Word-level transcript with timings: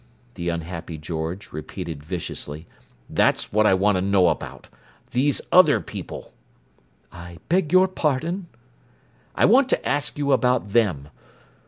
the 0.33 0.49
unhappy 0.49 0.97
George 0.97 1.53
repeated 1.53 2.03
viciously. 2.03 2.65
"That's 3.07 3.53
what 3.53 3.67
I 3.67 3.75
want 3.75 3.97
to 3.97 4.01
know 4.01 4.29
about—these 4.29 5.41
other 5.51 5.79
people!" 5.79 6.33
"I 7.11 7.37
beg 7.49 7.71
your 7.71 7.87
pardon." 7.87 8.47
"I 9.35 9.45
want 9.45 9.69
to 9.69 9.87
ask 9.87 10.17
you 10.17 10.31
about 10.31 10.69
them. 10.69 11.09